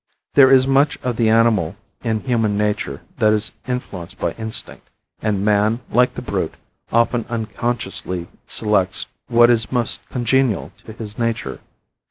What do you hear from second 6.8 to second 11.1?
often unconsciously selects what is most congenial to